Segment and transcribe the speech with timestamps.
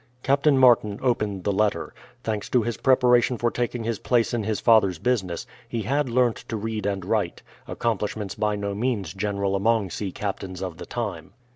[0.23, 1.93] Captain Martin opened the letter.
[2.23, 6.37] Thanks to his preparation for taking his place in his father's business, he had learnt
[6.47, 11.33] to read and write; accomplishments by no means general among sea captains of the time.